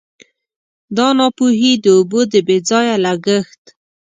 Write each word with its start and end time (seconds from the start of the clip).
دا 0.97 1.07
ناپوهي 1.17 1.73
د 1.83 1.85
اوبو 1.97 2.19
د 2.31 2.33
بې 2.47 2.57
ځایه 2.69 2.95
لګښت. 3.05 3.63